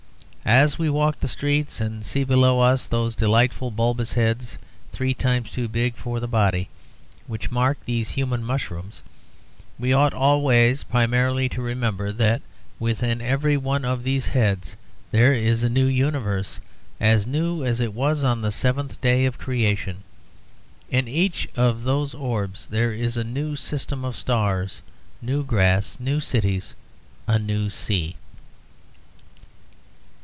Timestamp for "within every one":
12.79-13.85